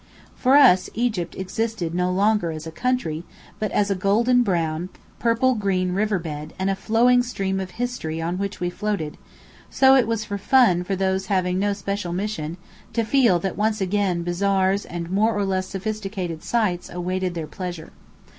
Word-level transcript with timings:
For 0.35 0.55
us, 0.57 0.89
Egypt 0.95 1.35
existed 1.35 1.93
no 1.93 2.11
longer 2.11 2.49
as 2.49 2.65
a 2.65 2.71
country, 2.71 3.23
but 3.59 3.71
as 3.71 3.91
a 3.91 3.95
golden 3.95 4.41
brown, 4.41 4.89
purple 5.19 5.53
green 5.53 5.91
river 5.91 6.17
bed 6.17 6.55
and 6.57 6.71
a 6.71 6.75
flowing 6.75 7.21
stream 7.21 7.59
of 7.59 7.69
history 7.77 8.19
on 8.19 8.39
which 8.39 8.59
we 8.59 8.71
floated; 8.71 9.15
so 9.69 9.93
it 9.95 10.07
was 10.07 10.25
fun 10.25 10.83
for 10.83 10.95
those 10.95 11.27
having 11.27 11.59
no 11.59 11.73
special 11.73 12.13
mission, 12.13 12.57
to 12.93 13.03
feel 13.03 13.37
that 13.41 13.55
once 13.57 13.79
again 13.79 14.23
bazaars 14.23 14.85
and 14.87 15.11
more 15.11 15.35
or 15.37 15.45
less 15.45 15.67
sophisticated 15.67 16.41
"Sights" 16.43 16.89
awaited 16.89 17.35
their 17.35 17.45
pleasure. 17.45 17.91